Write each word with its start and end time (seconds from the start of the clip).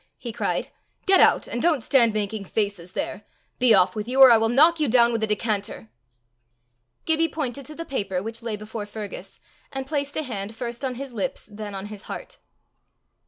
he 0.17 0.31
cried. 0.33 0.69
"Get 1.05 1.19
out 1.19 1.47
and 1.47 1.61
don't 1.61 1.81
stand 1.83 2.11
making 2.11 2.45
faces 2.45 2.93
there. 2.93 3.21
Be 3.59 3.71
off 3.75 3.95
with 3.95 4.07
you, 4.07 4.19
or 4.19 4.31
I 4.31 4.37
will 4.37 4.49
knock 4.49 4.79
you 4.79 4.87
down 4.87 5.11
with 5.11 5.21
a 5.21 5.27
decanter." 5.27 5.91
Gibbie 7.05 7.27
pointed 7.29 7.67
to 7.67 7.75
the 7.75 7.85
paper, 7.85 8.23
which 8.23 8.41
lay 8.41 8.55
before 8.55 8.87
Fergus, 8.87 9.39
and 9.71 9.85
placed 9.85 10.17
a 10.17 10.23
hand 10.23 10.55
first 10.55 10.83
on 10.83 10.95
his 10.95 11.13
lips, 11.13 11.47
then 11.51 11.75
on 11.75 11.85
his 11.85 12.01
heart. 12.09 12.39